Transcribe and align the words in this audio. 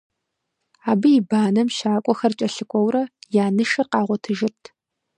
Абы 0.91 1.09
и 1.17 1.21
банэм 1.29 1.69
щакӀуэхэр 1.77 2.33
кӀэлъыкӀуэурэ, 2.39 3.03
я 3.43 3.45
нышыр 3.55 3.87
къагъуэтыжырт. 3.91 4.61